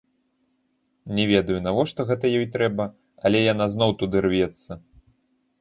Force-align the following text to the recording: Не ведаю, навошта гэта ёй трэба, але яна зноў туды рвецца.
Не 1.19 1.25
ведаю, 1.31 1.57
навошта 1.67 2.01
гэта 2.11 2.25
ёй 2.39 2.47
трэба, 2.57 2.87
але 3.29 3.45
яна 3.53 3.65
зноў 3.75 3.95
туды 4.01 4.17
рвецца. 4.29 4.71